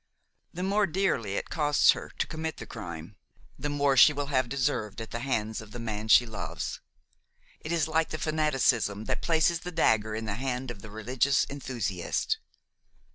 The 0.51 0.63
more 0.63 0.87
dearly 0.87 1.35
it 1.35 1.51
costs 1.51 1.91
her 1.91 2.09
to 2.17 2.25
commit 2.25 2.57
the 2.57 2.65
crime, 2.65 3.15
the 3.59 3.69
more 3.69 3.95
she 3.95 4.13
will 4.13 4.33
have 4.33 4.49
deserved 4.49 4.99
at 4.99 5.11
the 5.11 5.19
hands 5.19 5.61
of 5.61 5.73
the 5.73 5.79
man 5.79 6.07
she 6.07 6.25
loves. 6.25 6.79
It 7.59 7.71
is 7.71 7.87
like 7.87 8.09
the 8.09 8.17
fanaticism 8.17 9.05
that 9.05 9.21
places 9.21 9.59
the 9.59 9.71
dagger 9.71 10.15
in 10.15 10.25
the 10.25 10.33
hand 10.33 10.71
of 10.71 10.81
the 10.81 10.89
religious 10.89 11.43
enthusiast. 11.51 12.39